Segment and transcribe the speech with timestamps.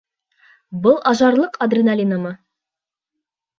[0.85, 2.35] —Был ажарлыҡ адреналинымы?